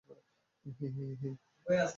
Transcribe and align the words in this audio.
হি 0.65 0.87
হি 0.97 1.05
হি! 1.21 1.29